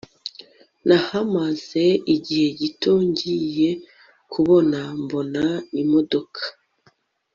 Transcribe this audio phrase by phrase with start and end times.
[0.87, 1.83] nahamaze
[2.15, 3.69] igihe gito ngiye
[4.33, 5.43] kubona mbona
[5.81, 6.41] imodoka